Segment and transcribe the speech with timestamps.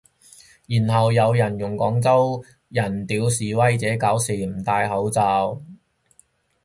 [0.65, 5.61] 然後有人用廣州人屌示威者搞事唔戴口罩